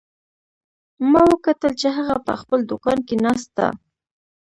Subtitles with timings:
[1.11, 3.67] ما وکتل چې هغه په خپل دوکان کې ناست ده